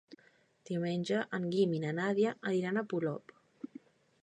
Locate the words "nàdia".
1.99-2.33